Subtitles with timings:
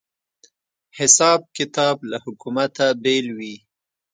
[0.97, 3.55] حساب کتاب له حکومته بېل وي